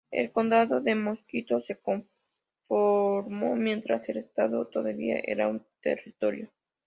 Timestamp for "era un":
5.23-5.63